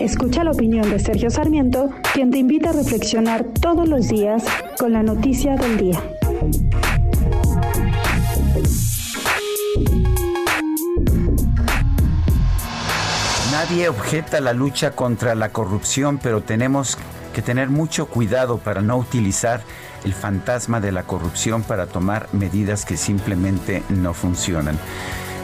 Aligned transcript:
Escucha 0.00 0.44
la 0.44 0.52
opinión 0.52 0.88
de 0.88 0.98
Sergio 0.98 1.28
Sarmiento, 1.28 1.90
quien 2.14 2.30
te 2.30 2.38
invita 2.38 2.70
a 2.70 2.72
reflexionar 2.72 3.44
todos 3.44 3.86
los 3.86 4.08
días 4.08 4.42
con 4.78 4.94
la 4.94 5.02
noticia 5.02 5.56
del 5.56 5.76
día. 5.76 6.02
Nadie 13.52 13.90
objeta 13.90 14.40
la 14.40 14.54
lucha 14.54 14.92
contra 14.92 15.34
la 15.34 15.50
corrupción, 15.50 16.18
pero 16.22 16.40
tenemos 16.40 16.96
que 17.34 17.42
tener 17.42 17.68
mucho 17.68 18.06
cuidado 18.06 18.56
para 18.56 18.80
no 18.80 18.96
utilizar 18.96 19.60
el 20.06 20.14
fantasma 20.14 20.80
de 20.80 20.92
la 20.92 21.02
corrupción 21.02 21.62
para 21.62 21.86
tomar 21.86 22.26
medidas 22.32 22.86
que 22.86 22.96
simplemente 22.96 23.82
no 23.90 24.14
funcionan. 24.14 24.78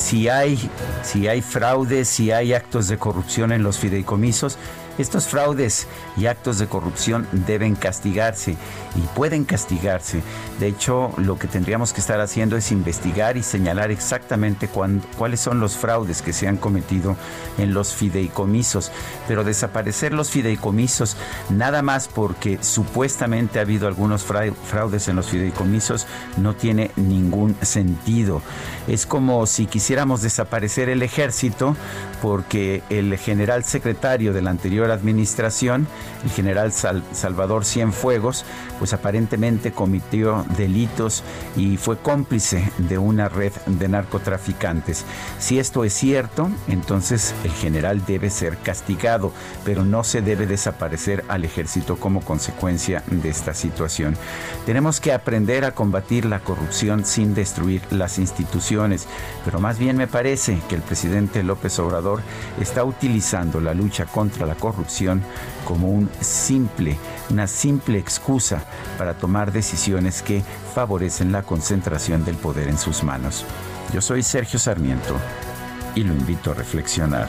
Si 0.00 0.30
hay, 0.30 0.58
si 1.02 1.28
hay 1.28 1.42
fraudes, 1.42 2.08
si 2.08 2.32
hay 2.32 2.54
actos 2.54 2.88
de 2.88 2.96
corrupción 2.96 3.52
en 3.52 3.62
los 3.62 3.78
fideicomisos, 3.78 4.56
estos 4.98 5.28
fraudes 5.28 5.86
y 6.16 6.26
actos 6.26 6.58
de 6.58 6.66
corrupción 6.66 7.26
deben 7.32 7.74
castigarse 7.74 8.56
y 8.96 9.00
pueden 9.14 9.44
castigarse. 9.44 10.22
De 10.58 10.66
hecho, 10.66 11.12
lo 11.16 11.38
que 11.38 11.48
tendríamos 11.48 11.92
que 11.92 12.00
estar 12.00 12.20
haciendo 12.20 12.56
es 12.56 12.70
investigar 12.70 13.36
y 13.36 13.42
señalar 13.42 13.90
exactamente 13.90 14.68
cuáles 14.68 15.40
son 15.40 15.58
los 15.58 15.76
fraudes 15.76 16.20
que 16.20 16.34
se 16.34 16.48
han 16.48 16.58
cometido 16.58 17.16
en 17.56 17.72
los 17.72 17.94
fideicomisos. 17.94 18.92
Pero 19.26 19.42
desaparecer 19.42 20.12
los 20.12 20.30
fideicomisos 20.30 21.16
nada 21.48 21.82
más 21.82 22.08
porque 22.08 22.58
supuestamente 22.60 23.58
ha 23.58 23.62
habido 23.62 23.88
algunos 23.88 24.24
fraudes 24.24 25.08
en 25.08 25.16
los 25.16 25.28
fideicomisos 25.28 26.06
no 26.36 26.54
tiene 26.54 26.90
ningún 26.96 27.56
sentido. 27.62 28.42
Es 28.86 29.06
como 29.06 29.46
si 29.46 29.66
quisiéramos 29.66 29.89
desaparecer 29.90 30.88
el 30.88 31.02
ejército 31.02 31.76
porque 32.22 32.82
el 32.90 33.18
general 33.18 33.64
secretario 33.64 34.32
del 34.32 34.46
anterior 34.46 34.88
administración, 34.90 35.88
el 36.22 36.30
general 36.30 36.70
Salvador 36.72 37.64
Cienfuegos, 37.64 38.44
pues 38.78 38.92
aparentemente 38.92 39.72
cometió 39.72 40.44
delitos 40.56 41.24
y 41.56 41.76
fue 41.76 41.98
cómplice 41.98 42.70
de 42.78 42.98
una 42.98 43.28
red 43.28 43.52
de 43.66 43.88
narcotraficantes. 43.88 45.04
Si 45.40 45.58
esto 45.58 45.82
es 45.82 45.92
cierto, 45.92 46.48
entonces 46.68 47.34
el 47.42 47.50
general 47.50 48.04
debe 48.06 48.30
ser 48.30 48.58
castigado, 48.58 49.32
pero 49.64 49.84
no 49.84 50.04
se 50.04 50.22
debe 50.22 50.46
desaparecer 50.46 51.24
al 51.26 51.44
ejército 51.44 51.96
como 51.96 52.20
consecuencia 52.20 53.02
de 53.10 53.28
esta 53.28 53.54
situación. 53.54 54.16
Tenemos 54.66 55.00
que 55.00 55.12
aprender 55.12 55.64
a 55.64 55.72
combatir 55.72 56.26
la 56.26 56.40
corrupción 56.40 57.04
sin 57.04 57.34
destruir 57.34 57.82
las 57.90 58.18
instituciones, 58.18 59.08
pero 59.44 59.58
más 59.58 59.79
bien 59.80 59.96
me 59.96 60.06
parece 60.06 60.60
que 60.68 60.74
el 60.74 60.82
presidente 60.82 61.42
López 61.42 61.78
Obrador 61.78 62.20
está 62.60 62.84
utilizando 62.84 63.62
la 63.62 63.72
lucha 63.72 64.04
contra 64.04 64.44
la 64.44 64.54
corrupción 64.54 65.22
como 65.64 66.06
simple, 66.20 66.98
una 67.30 67.46
simple 67.46 67.98
excusa 67.98 68.62
para 68.98 69.14
tomar 69.14 69.52
decisiones 69.52 70.20
que 70.20 70.42
favorecen 70.74 71.32
la 71.32 71.44
concentración 71.44 72.26
del 72.26 72.36
poder 72.36 72.68
en 72.68 72.76
sus 72.76 73.02
manos. 73.02 73.46
Yo 73.94 74.02
soy 74.02 74.22
Sergio 74.22 74.58
Sarmiento 74.58 75.16
y 75.94 76.04
lo 76.04 76.12
invito 76.12 76.50
a 76.50 76.54
reflexionar. 76.54 77.28